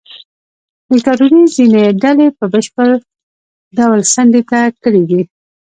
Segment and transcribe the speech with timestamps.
[0.91, 2.89] دیکتاتورۍ ځینې ډلې په بشپړ
[3.77, 5.21] ډول څنډې ته کړې دي.